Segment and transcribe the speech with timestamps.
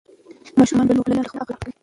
[0.59, 1.73] ماشومان د لوبو له لارې خپل عقل پراخوي.